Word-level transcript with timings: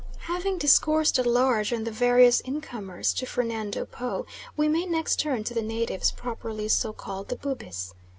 Having 0.21 0.57
discoursed 0.57 1.19
at 1.19 1.27
large 1.27 1.71
on 1.71 1.83
the 1.83 1.91
various 1.91 2.39
incomers 2.39 3.13
to 3.13 3.27
Fernando 3.27 3.85
Po 3.85 4.25
we 4.57 4.67
may 4.67 4.87
next 4.87 5.19
turn 5.19 5.43
to 5.43 5.53
the 5.53 5.61
natives, 5.61 6.09
properly 6.11 6.67
so 6.69 6.91
called, 6.91 7.27
the 7.27 7.35
Bubis. 7.35 7.93